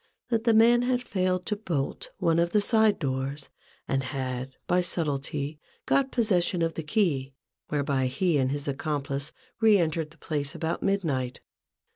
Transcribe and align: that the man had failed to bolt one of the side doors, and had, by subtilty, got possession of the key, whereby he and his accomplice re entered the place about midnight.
that 0.29 0.45
the 0.45 0.53
man 0.55 0.81
had 0.81 1.03
failed 1.07 1.45
to 1.45 1.55
bolt 1.55 2.09
one 2.17 2.39
of 2.39 2.53
the 2.53 2.59
side 2.59 2.97
doors, 2.97 3.51
and 3.87 4.01
had, 4.05 4.55
by 4.65 4.81
subtilty, 4.81 5.59
got 5.85 6.11
possession 6.11 6.63
of 6.63 6.73
the 6.73 6.81
key, 6.81 7.33
whereby 7.67 8.07
he 8.07 8.39
and 8.39 8.51
his 8.51 8.67
accomplice 8.67 9.31
re 9.59 9.77
entered 9.77 10.09
the 10.09 10.17
place 10.17 10.55
about 10.55 10.81
midnight. 10.81 11.39